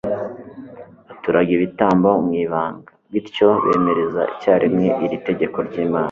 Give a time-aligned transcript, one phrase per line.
[1.07, 5.97] baturaga ibitambo mu ibanga, bityo bemereza icyarimwe iri tegeko ry'imana